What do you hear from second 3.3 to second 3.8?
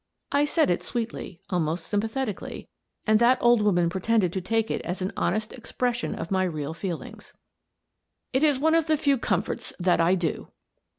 old